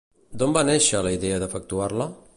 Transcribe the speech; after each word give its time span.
D'on 0.43 0.55
va 0.55 0.63
néixer 0.69 1.03
la 1.09 1.13
idea 1.19 1.39
d'efectuar-la? 1.45 2.13